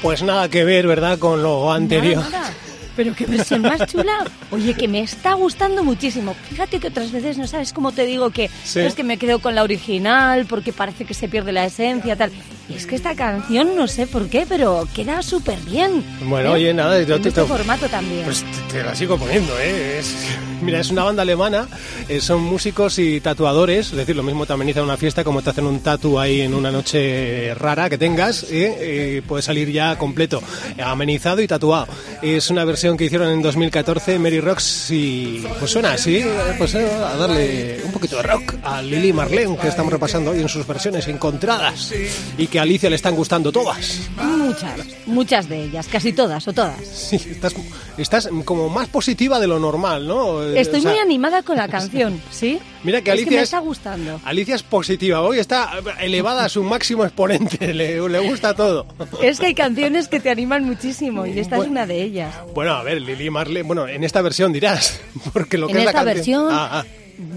Pues 0.01 0.23
nada 0.23 0.49
que 0.49 0.63
ver, 0.63 0.87
¿verdad? 0.87 1.19
Con 1.19 1.43
lo 1.43 1.71
anterior. 1.71 2.17
Nada, 2.23 2.29
nada. 2.29 2.53
Pero 2.95 3.15
qué 3.15 3.25
versión 3.25 3.61
más 3.61 3.85
chula. 3.87 4.25
Oye, 4.51 4.73
que 4.73 4.87
me 4.87 5.01
está 5.01 5.33
gustando 5.33 5.83
muchísimo. 5.83 6.33
Fíjate 6.49 6.79
que 6.79 6.87
otras 6.87 7.11
veces 7.11 7.37
no 7.37 7.47
sabes 7.47 7.71
cómo 7.71 7.91
te 7.93 8.05
digo 8.05 8.31
que 8.31 8.49
Sí. 8.63 8.79
es 8.81 8.95
que 8.95 9.03
me 9.03 9.17
quedo 9.17 9.39
con 9.39 9.55
la 9.55 9.63
original 9.63 10.45
porque 10.45 10.73
parece 10.73 11.05
que 11.05 11.13
se 11.13 11.29
pierde 11.29 11.51
la 11.53 11.65
esencia 11.65 12.15
tal. 12.17 12.31
Y 12.71 12.75
es 12.75 12.85
que 12.85 12.95
esta 12.95 13.15
canción 13.15 13.75
no 13.75 13.87
sé 13.87 14.07
por 14.07 14.27
qué, 14.29 14.45
pero 14.47 14.87
queda 14.93 15.21
súper 15.21 15.59
bien. 15.61 16.03
Bueno, 16.27 16.49
¿Eh? 16.51 16.53
oye, 16.53 16.73
nada, 16.73 17.01
yo 17.03 17.15
En 17.15 17.21
te- 17.21 17.29
este 17.29 17.41
te- 17.41 17.47
formato 17.47 17.87
también. 17.89 18.23
Pues 18.23 18.43
te, 18.69 18.77
te 18.77 18.83
la 18.83 18.95
sigo 18.95 19.17
poniendo, 19.17 19.57
¿eh? 19.59 19.99
Es- 19.99 20.15
mira, 20.61 20.79
es 20.79 20.89
una 20.91 21.03
banda 21.03 21.23
alemana, 21.23 21.67
eh, 22.07 22.21
son 22.21 22.41
músicos 22.43 22.97
y 22.99 23.19
tatuadores, 23.19 23.87
es 23.91 23.95
decir, 23.97 24.15
lo 24.15 24.23
mismo 24.23 24.45
te 24.45 24.53
ameniza 24.53 24.81
una 24.83 24.95
fiesta 24.97 25.23
como 25.23 25.41
te 25.41 25.49
hacen 25.49 25.65
un 25.65 25.79
tatu 25.81 26.19
ahí 26.19 26.41
en 26.41 26.53
una 26.53 26.71
noche 26.71 27.53
rara 27.55 27.89
que 27.89 27.97
tengas, 27.97 28.43
¿eh? 28.43 28.77
Eh, 28.79 29.21
puede 29.27 29.41
salir 29.41 29.69
ya 29.71 29.97
completo, 29.97 30.41
amenizado 30.83 31.41
y 31.41 31.47
tatuado. 31.47 31.87
Es 32.21 32.49
una 32.49 32.63
versión 32.63 32.95
que 32.97 33.05
hicieron 33.05 33.29
en 33.29 33.41
2014, 33.41 34.17
Mary 34.19 34.39
Rocks, 34.39 34.91
y 34.91 35.43
pues 35.59 35.71
suena 35.71 35.93
así, 35.93 36.17
eh, 36.17 36.29
pues 36.57 36.73
eh, 36.75 36.87
a 36.93 37.15
darle 37.17 37.81
un 37.83 37.91
poquito 37.91 38.17
de 38.17 38.23
rock 38.23 38.55
a 38.63 38.81
Lily 38.81 39.11
Marlene, 39.13 39.57
que 39.57 39.67
estamos 39.67 39.91
repasando 39.91 40.31
hoy 40.31 40.39
en 40.41 40.47
sus 40.49 40.65
versiones 40.67 41.07
encontradas, 41.07 41.91
y 42.37 42.47
que 42.47 42.59
a 42.61 42.63
Alicia 42.63 42.89
le 42.89 42.95
están 42.95 43.15
gustando 43.15 43.51
todas. 43.51 44.01
Muchas, 44.17 44.79
muchas 45.07 45.49
de 45.49 45.63
ellas, 45.65 45.87
casi 45.87 46.13
todas 46.13 46.47
o 46.47 46.53
todas. 46.53 46.77
Sí, 46.85 47.15
estás, 47.15 47.53
estás 47.97 48.29
como 48.45 48.69
más 48.69 48.87
positiva 48.87 49.39
de 49.39 49.47
lo 49.47 49.59
normal, 49.59 50.07
¿no? 50.07 50.43
Estoy 50.43 50.79
o 50.79 50.83
sea, 50.83 50.91
muy 50.91 50.99
animada 50.99 51.41
con 51.41 51.57
la 51.57 51.67
canción, 51.69 52.21
¿sí? 52.31 52.59
Mira 52.83 53.01
que 53.01 53.09
es 53.11 53.13
Alicia 53.13 53.29
que 53.29 53.35
me 53.35 53.41
es- 53.41 53.43
está 53.49 53.59
gustando. 53.59 54.19
Alicia 54.23 54.55
es 54.55 54.63
positiva, 54.63 55.21
hoy 55.21 55.39
está 55.39 55.71
elevada 56.01 56.45
a 56.45 56.49
su 56.49 56.63
máximo 56.63 57.03
exponente, 57.03 57.73
le, 57.73 58.07
le 58.07 58.19
gusta 58.19 58.53
todo. 58.55 58.85
Es 59.21 59.39
que 59.39 59.47
hay 59.47 59.55
canciones 59.55 60.07
que 60.07 60.19
te 60.19 60.29
animan 60.29 60.63
muchísimo 60.63 61.25
y 61.25 61.39
esta 61.39 61.57
es 61.57 61.67
una 61.67 61.85
de 61.87 62.03
ellas. 62.03 62.33
Bueno, 62.53 62.73
a 62.73 62.83
ver, 62.83 63.01
Lili 63.01 63.29
Marley, 63.31 63.63
bueno, 63.63 63.87
en 63.87 64.03
esta 64.03 64.21
versión 64.21 64.53
dirás, 64.53 64.99
porque 65.33 65.57
lo 65.57 65.65
que 65.67 65.73
en 65.73 65.79
es 65.79 65.85
la 65.85 65.91
esta 65.91 66.03
canción- 66.05 66.45
versión, 66.45 66.47
Ah, 66.51 66.81
ah. 66.81 66.85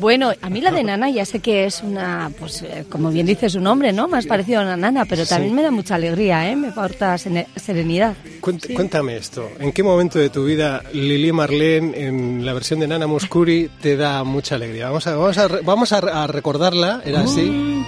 Bueno, 0.01 0.33
a 0.41 0.51
mí 0.51 0.61
la 0.61 0.71
de 0.71 0.83
Nana 0.85 1.11
ya 1.11 1.25
sé 1.25 1.41
que 1.41 1.65
es 1.67 1.83
una, 1.83 2.31
pues 2.39 2.63
eh, 2.63 2.85
como 2.89 3.11
bien 3.11 3.27
dice 3.27 3.49
su 3.51 3.61
nombre, 3.61 3.93
¿no? 3.93 4.09
Más 4.09 4.27
parecido 4.27 4.61
a 4.61 4.63
una 4.63 4.77
nana, 4.77 5.05
pero 5.05 5.25
también 5.27 5.55
me 5.55 5.63
da 5.63 5.71
mucha 5.71 5.95
alegría, 5.97 6.51
¿eh? 6.51 6.57
Me 6.57 6.69
aporta 6.69 7.17
serenidad. 7.19 8.15
Cuént- 8.41 8.73
Cuéntame 8.75 9.17
esto, 9.17 9.49
¿en 9.61 9.73
qué 9.73 9.83
momento 9.83 10.19
de 10.19 10.31
tu 10.31 10.45
vida 10.45 10.83
Lili 10.93 11.33
Marlene 11.33 11.99
en 12.07 12.45
la 12.47 12.53
versión 12.53 12.81
de 12.81 12.89
Nana 12.89 13.07
Muscuri 13.07 13.71
te 13.81 13.97
da 13.97 14.25
mucha 14.25 14.55
alegría? 14.57 14.87
Vamos 14.87 15.07
a, 15.07 15.17
vamos 15.17 15.39
a, 15.39 15.49
vamos 15.63 15.93
a, 15.93 16.01
re- 16.01 16.13
a 16.13 16.27
recordarla, 16.27 17.03
era 17.05 17.21
así. 17.21 17.85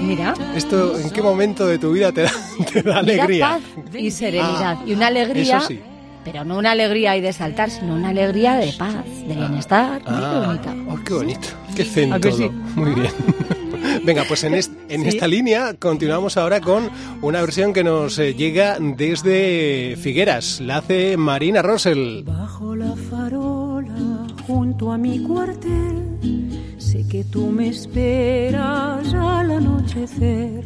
Mira, 0.00 0.34
¿Esto 0.54 0.98
en 0.98 1.10
qué 1.10 1.22
momento 1.22 1.66
de 1.66 1.78
tu 1.78 1.92
vida 1.92 2.12
te 2.12 2.22
da, 2.24 2.32
te 2.72 2.90
alegría? 2.92 3.48
paz 3.48 3.62
y 3.98 4.10
serenidad. 4.10 4.76
Ah, 4.78 4.84
y 4.86 4.92
una 4.92 5.06
alegría, 5.06 5.56
eso 5.58 5.66
sí. 5.68 5.80
Pero 6.24 6.44
no 6.44 6.58
una 6.58 6.70
alegría 6.72 7.12
ahí 7.12 7.20
de 7.20 7.32
saltar, 7.32 7.70
sino 7.70 7.94
una 7.94 8.08
alegría 8.10 8.54
de 8.56 8.72
paz, 8.72 9.04
de 9.26 9.34
bienestar. 9.34 10.02
Ah, 10.06 10.44
bonita. 10.46 10.74
oh, 10.88 10.98
qué 11.04 11.14
bonito. 11.14 11.48
Qué 11.76 11.84
zen 11.84 12.12
¿A 12.12 12.18
que 12.20 12.28
todo. 12.30 12.38
sí? 12.38 12.50
Muy 12.76 12.94
bien. 12.94 13.10
Venga, 14.04 14.24
pues 14.26 14.44
en, 14.44 14.54
est- 14.54 14.72
en 14.88 15.02
Sí. 15.02 15.08
esta 15.08 15.26
línea 15.26 15.74
continuamos 15.78 16.36
ahora 16.36 16.60
con 16.60 16.90
una 17.22 17.40
versión 17.40 17.72
que 17.72 17.84
nos 17.84 18.18
eh, 18.18 18.34
llega 18.34 18.78
desde 18.80 19.96
Figueras. 20.00 20.60
La 20.60 20.78
hace 20.78 21.16
Marina 21.16 21.62
Rosell. 21.62 22.22
Bajo 22.24 22.74
la 22.74 22.94
farola, 23.10 24.26
junto 24.46 24.90
a 24.92 24.98
mi 24.98 25.20
cuartel, 25.20 26.74
sé 26.78 27.06
que 27.08 27.24
tú 27.24 27.46
me 27.46 27.68
esperas 27.68 29.12
al 29.14 29.50
anochecer. 29.50 30.64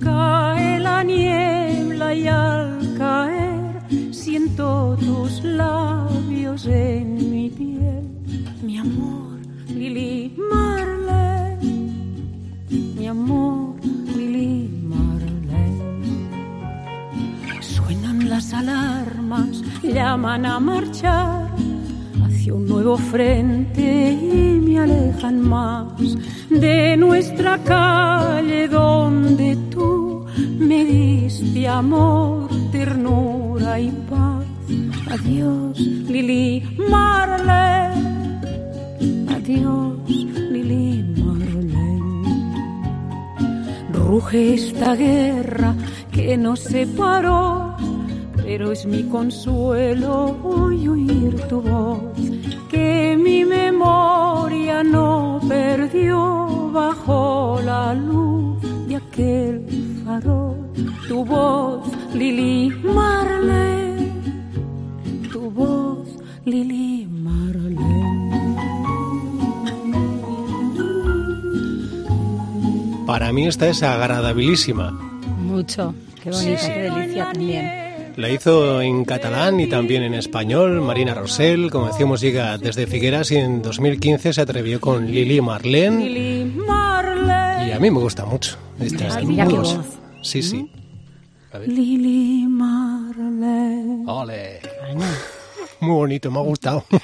Cae 0.00 0.78
la 0.80 1.02
niebla 1.04 2.14
y 2.14 2.28
al 2.28 2.94
caer 2.96 3.57
siento 4.28 4.94
tus 5.00 5.42
labios 5.42 6.66
en 6.66 7.30
mi 7.30 7.48
piel. 7.48 8.04
Mi 8.62 8.76
amor, 8.76 9.38
Lili 9.68 10.34
Marley, 10.52 11.56
mi 12.98 13.06
amor, 13.08 13.74
Lili 14.14 14.68
Marley. 14.92 15.72
Suenan 17.60 18.28
las 18.28 18.52
alarmas, 18.52 19.62
llaman 19.82 20.44
a 20.44 20.60
marchar 20.60 21.48
hacia 22.24 22.52
un 22.52 22.66
nuevo 22.68 22.98
frente 22.98 24.12
y 24.12 24.60
me 24.60 24.78
alejan 24.78 25.40
más 25.40 25.86
de 26.50 26.98
nuestra 26.98 27.56
calle 27.64 28.68
donde 28.68 29.56
tú 29.70 30.26
me 30.58 30.84
diste 30.84 31.66
amor, 31.66 32.50
ternura 32.70 33.80
y. 33.80 34.07
Adiós, 35.20 35.78
Lili 35.78 36.62
Marley. 36.90 37.90
Adiós, 39.36 39.98
Lili 40.50 41.04
Marley. 41.22 42.00
Ruge 43.92 44.54
esta 44.54 44.94
guerra 44.94 45.74
que 46.12 46.36
nos 46.36 46.60
separó, 46.60 47.76
pero 48.44 48.72
es 48.72 48.86
mi 48.86 49.02
consuelo 49.04 50.36
hoy 50.42 50.88
oír 50.88 51.34
tu 51.48 51.62
voz, 51.62 52.00
que 52.70 53.16
mi 53.18 53.44
memoria 53.44 54.82
no 54.82 55.40
perdió 55.48 56.70
bajo 56.72 57.60
la 57.64 57.92
luz 57.94 58.62
de 58.86 58.96
aquel 58.96 59.64
farol. 60.04 60.56
Tu 61.08 61.24
voz, 61.24 61.82
Lili 62.14 62.70
voz, 62.82 63.87
Lili 66.48 67.06
Marley. 67.06 67.76
Para 73.06 73.32
mí 73.32 73.46
esta 73.46 73.68
es 73.68 73.82
agradabilísima. 73.82 74.90
Mucho. 74.90 75.94
Qué 76.22 76.30
bonita, 76.30 76.74
qué 76.74 76.80
delicia 76.90 77.24
también. 77.32 78.14
La 78.16 78.30
hizo 78.30 78.80
en 78.80 79.04
catalán 79.04 79.60
y 79.60 79.68
también 79.68 80.02
en 80.02 80.14
español. 80.14 80.80
Marina 80.80 81.12
Rosell, 81.12 81.70
como 81.70 81.88
decíamos, 81.88 82.22
llega 82.22 82.56
desde 82.56 82.86
Figueras 82.86 83.30
y 83.30 83.36
en 83.36 83.60
2015 83.60 84.32
se 84.32 84.40
atrevió 84.40 84.80
con 84.80 85.06
Lili 85.06 85.42
Marlene. 85.42 86.08
Lili 86.08 86.44
Marley. 86.66 87.68
Y 87.68 87.72
a 87.72 87.78
mí 87.78 87.90
me 87.90 88.00
gusta 88.00 88.24
mucho. 88.24 88.56
Esta 88.80 89.06
es 89.06 89.16
Ay, 89.16 89.26
mira 89.26 89.44
muy 89.44 89.54
voz. 89.54 89.78
Sí, 90.22 90.42
sí. 90.42 90.70
A 91.52 91.58
ver. 91.58 91.68
Lili 91.68 92.46
Marley. 92.48 94.02
Ole. 94.06 94.60
Muy 95.80 95.94
bonito, 95.94 96.30
me 96.30 96.38
ha 96.38 96.42
gustado. 96.42 96.84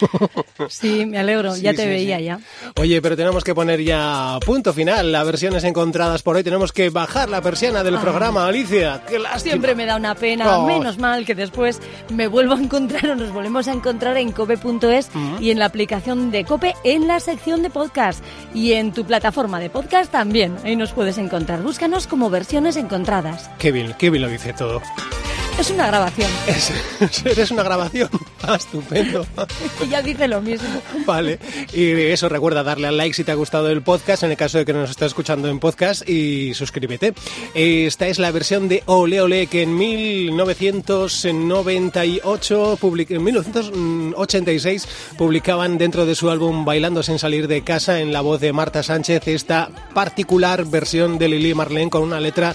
Sí, 0.68 1.04
me 1.04 1.18
alegro, 1.18 1.56
ya 1.56 1.70
Sí, 1.72 1.76
te 1.76 1.82
sí, 1.82 1.88
veía 1.88 2.18
sí. 2.18 2.24
ya. 2.24 2.38
Oye, 2.80 3.02
pero 3.02 3.16
tenemos 3.16 3.42
que 3.44 3.54
poner 3.54 3.82
ya 3.82 4.38
punto 4.44 4.72
final. 4.72 5.10
Las 5.12 5.26
versiones 5.26 5.64
encontradas 5.64 6.22
por 6.22 6.36
hoy. 6.36 6.44
Tenemos 6.44 6.72
que 6.72 6.90
bajar 6.90 7.28
la 7.28 7.42
persiana 7.42 7.82
del 7.82 7.98
programa, 7.98 8.46
Alicia. 8.46 9.02
¡Qué 9.08 9.18
lástima! 9.18 9.40
Siempre 9.52 9.74
me 9.74 9.84
da 9.84 9.96
una 9.96 10.14
pena, 10.14 10.58
Oh. 10.58 10.66
menos 10.66 10.98
mal 10.98 11.24
que 11.26 11.34
después 11.34 11.80
me 12.12 12.28
vuelvo 12.28 12.54
a 12.54 12.58
encontrar 12.60 13.06
o 13.10 13.14
nos 13.16 13.32
volvemos 13.32 13.66
a 13.68 13.72
encontrar 13.72 14.16
en 14.16 14.30
cope.es 14.32 15.08
y 15.40 15.50
en 15.50 15.58
la 15.58 15.66
aplicación 15.66 16.30
de 16.30 16.44
Cope 16.44 16.74
en 16.84 17.08
la 17.08 17.18
sección 17.20 17.62
de 17.62 17.70
podcast 17.70 18.22
y 18.54 18.72
en 18.72 18.92
tu 18.92 19.04
plataforma 19.04 19.58
de 19.60 19.70
podcast 19.70 20.10
también. 20.12 20.56
Ahí 20.64 20.76
nos 20.76 20.92
puedes 20.92 21.18
encontrar. 21.18 21.62
Búscanos 21.62 22.06
como 22.06 22.30
versiones 22.30 22.76
encontradas. 22.76 23.50
Qué 23.58 23.72
bien, 23.72 23.94
qué 23.98 24.10
bien 24.10 24.22
lo 24.22 24.28
dice 24.28 24.52
todo. 24.52 24.80
Es 25.58 25.70
una 25.70 25.86
grabación. 25.86 26.30
Es, 26.48 26.70
eres 27.24 27.50
una 27.50 27.62
grabación. 27.62 28.10
Ah, 28.46 28.56
estupendo. 28.56 29.26
Y 29.82 29.88
ya 29.88 30.02
dice 30.02 30.28
lo 30.28 30.42
mismo. 30.42 30.68
Vale. 31.06 31.38
Y 31.72 31.92
eso, 31.92 32.28
recuerda 32.28 32.62
darle 32.62 32.88
al 32.88 32.98
like 32.98 33.14
si 33.14 33.24
te 33.24 33.32
ha 33.32 33.36
gustado 33.36 33.70
el 33.70 33.80
podcast, 33.80 34.22
en 34.22 34.32
el 34.32 34.36
caso 34.36 34.58
de 34.58 34.66
que 34.66 34.74
nos 34.74 34.90
estés 34.90 35.06
escuchando 35.06 35.48
en 35.48 35.60
podcast, 35.60 36.06
y 36.06 36.52
suscríbete. 36.52 37.14
Esta 37.54 38.06
es 38.06 38.18
la 38.18 38.30
versión 38.32 38.68
de 38.68 38.82
Ole 38.84 39.22
Ole 39.22 39.46
que 39.46 39.62
en 39.62 39.74
1998, 39.78 42.76
public- 42.82 43.12
en 43.12 43.24
1986, 43.24 44.88
publicaban 45.16 45.78
dentro 45.78 46.04
de 46.04 46.14
su 46.14 46.28
álbum 46.28 46.66
Bailando 46.66 47.02
sin 47.02 47.18
salir 47.18 47.48
de 47.48 47.64
casa, 47.64 48.00
en 48.00 48.12
la 48.12 48.20
voz 48.20 48.42
de 48.42 48.52
Marta 48.52 48.82
Sánchez, 48.82 49.26
esta 49.28 49.70
particular 49.94 50.66
versión 50.66 51.16
de 51.16 51.28
Lili 51.28 51.54
Marlene 51.54 51.88
con 51.88 52.02
una 52.02 52.20
letra 52.20 52.54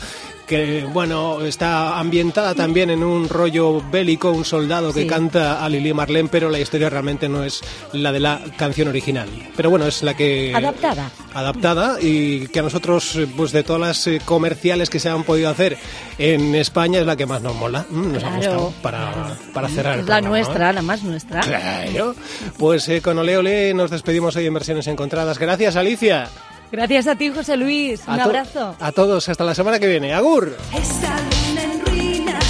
que 0.50 0.84
bueno, 0.92 1.42
está 1.42 2.00
ambientada 2.00 2.56
también 2.56 2.90
en 2.90 3.04
un 3.04 3.30
rollo 3.30 3.82
bélico, 3.92 4.32
un 4.32 4.44
soldado 4.44 4.92
que 4.92 5.04
Sí. 5.04 5.08
canta 5.08 5.64
a 5.64 5.70
Lili 5.70 5.94
Marlene, 5.94 6.28
pero 6.30 6.50
la 6.50 6.60
historia 6.60 6.90
realmente 6.90 7.30
no 7.30 7.44
es 7.44 7.62
la 7.94 8.12
de 8.12 8.20
la 8.20 8.42
canción 8.58 8.88
original. 8.88 9.30
Pero 9.56 9.70
bueno, 9.70 9.86
es 9.86 10.02
la 10.02 10.16
que... 10.16 10.52
Adaptada. 10.56 11.12
Adaptada 11.36 11.98
y 12.02 12.48
que 12.48 12.60
a 12.60 12.64
nosotros, 12.64 13.18
pues 13.38 13.52
de 13.52 13.62
todas 13.64 13.80
las 13.82 14.08
eh, 14.08 14.20
comerciales 14.26 14.90
que 14.90 15.00
se 15.00 15.10
han 15.10 15.24
podido 15.24 15.50
hacer 15.50 15.78
en 16.18 16.56
España, 16.56 17.00
es 17.00 17.06
la 17.06 17.16
que 17.16 17.28
más 17.28 17.42
nos 17.44 17.56
mola. 17.56 17.86
Mm, 17.90 18.14
Nos 18.14 18.24
ha 18.24 18.28
Claro, 18.30 18.36
gustado 18.38 18.74
para, 18.82 19.38
para 19.54 19.70
cerrar. 19.70 20.00
Es 20.00 20.06
la 20.08 20.16
programa, 20.18 20.28
¿eh? 20.28 20.30
nuestra, 20.42 20.74
la 20.74 20.82
más 20.82 21.04
nuestra. 21.04 21.42
Claro. 21.42 22.16
Pues 22.58 22.90
eh, 22.90 23.02
con 23.02 23.18
Ole 23.20 23.38
Ole 23.38 23.74
nos 23.76 23.92
despedimos 23.92 24.36
hoy 24.36 24.48
en 24.48 24.54
Versiones 24.56 24.88
Encontradas. 24.88 25.38
Gracias, 25.38 25.76
Alicia. 25.76 26.28
Gracias 26.72 27.08
a 27.08 27.16
ti, 27.16 27.30
José 27.30 27.58
Luis. 27.58 28.02
Un 28.08 28.14
A 28.14 28.18
to- 28.18 28.24
abrazo. 28.24 28.76
A 28.80 28.92
todos, 28.92 29.28
hasta 29.28 29.44
la 29.44 29.56
semana 29.56 29.80
que 29.80 29.88
viene. 29.88 30.14
Agur. 30.14 30.56
Esta 30.74 31.16
luna 31.48 31.64
en 31.64 31.86
ruinas, 31.86 32.46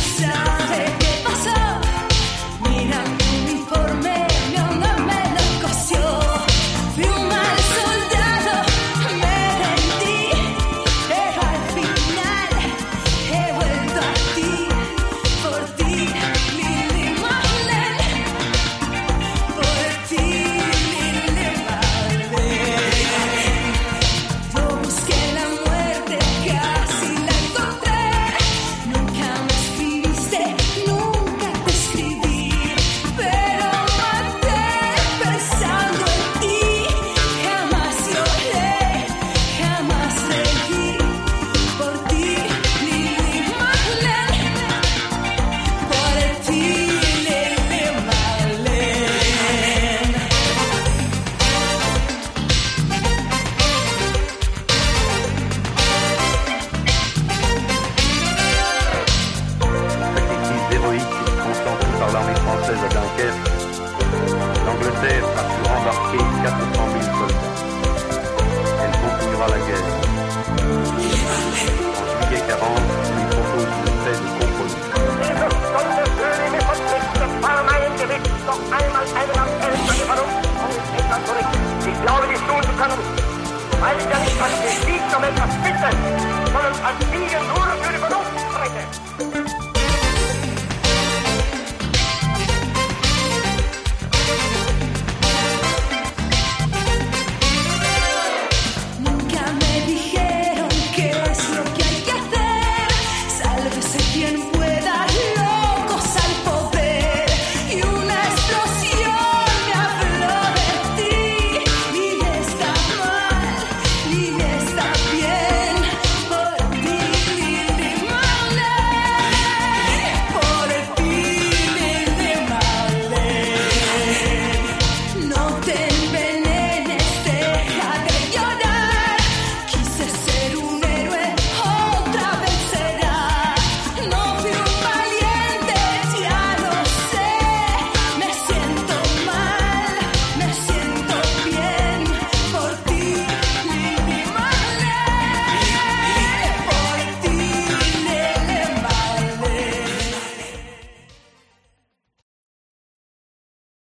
在 85.81 86.28